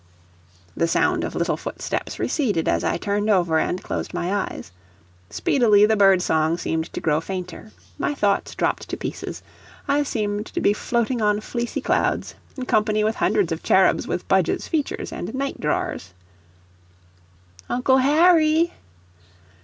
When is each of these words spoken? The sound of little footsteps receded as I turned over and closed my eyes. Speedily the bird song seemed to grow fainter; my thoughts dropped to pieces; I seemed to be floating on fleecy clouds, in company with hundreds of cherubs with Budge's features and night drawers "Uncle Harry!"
The 0.75 0.87
sound 0.87 1.23
of 1.23 1.35
little 1.35 1.57
footsteps 1.57 2.17
receded 2.17 2.67
as 2.67 2.83
I 2.83 2.97
turned 2.97 3.29
over 3.29 3.59
and 3.59 3.83
closed 3.83 4.15
my 4.15 4.33
eyes. 4.33 4.71
Speedily 5.29 5.85
the 5.85 5.95
bird 5.95 6.23
song 6.23 6.57
seemed 6.57 6.91
to 6.93 6.99
grow 6.99 7.21
fainter; 7.21 7.71
my 7.99 8.15
thoughts 8.15 8.55
dropped 8.55 8.89
to 8.89 8.97
pieces; 8.97 9.43
I 9.87 10.01
seemed 10.01 10.47
to 10.47 10.59
be 10.59 10.73
floating 10.73 11.21
on 11.21 11.39
fleecy 11.39 11.81
clouds, 11.81 12.33
in 12.57 12.65
company 12.65 13.03
with 13.03 13.17
hundreds 13.17 13.51
of 13.51 13.61
cherubs 13.61 14.07
with 14.07 14.27
Budge's 14.27 14.67
features 14.67 15.11
and 15.13 15.35
night 15.35 15.59
drawers 15.61 16.15
"Uncle 17.69 17.97
Harry!" 17.97 18.73